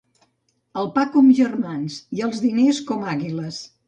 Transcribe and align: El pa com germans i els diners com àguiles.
El 0.83 0.87
pa 0.95 1.03
com 1.15 1.27
germans 1.39 1.97
i 2.21 2.23
els 2.29 2.39
diners 2.47 2.81
com 2.89 3.05
àguiles. 3.13 3.61